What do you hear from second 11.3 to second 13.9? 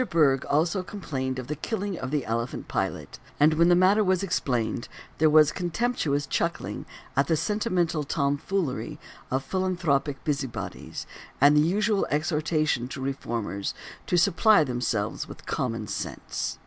and the usual exhortation to reformers